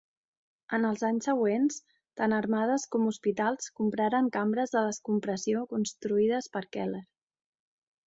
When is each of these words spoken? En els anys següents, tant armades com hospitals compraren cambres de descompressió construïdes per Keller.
En 0.77 0.85
els 0.87 1.03
anys 1.09 1.27
següents, 1.29 1.77
tant 2.21 2.35
armades 2.39 2.87
com 2.97 3.05
hospitals 3.11 3.69
compraren 3.83 4.33
cambres 4.41 4.77
de 4.79 4.85
descompressió 4.91 5.65
construïdes 5.77 6.53
per 6.57 6.69
Keller. 6.77 7.07